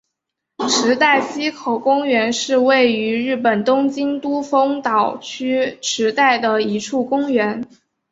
[0.67, 7.63] 池袋西口公园是位于日本东京都丰岛区池袋的一处公园。